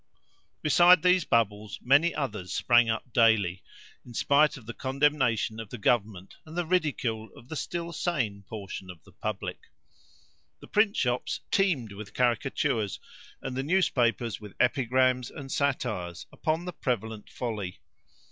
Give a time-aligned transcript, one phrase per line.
[0.63, 3.61] Besides these bubbles, many others sprang up daily,
[4.03, 8.41] in spite of the condemnation of the government and the ridicule of the still sane
[8.41, 9.69] portion of the public.
[10.59, 12.99] The print shops teemed with caricatures,
[13.43, 17.79] and the newspapers with epigrams and satires, upon the prevalent folly.